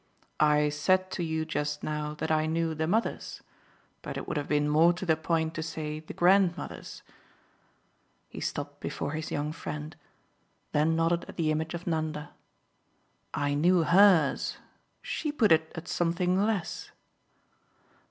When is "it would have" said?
4.17-4.47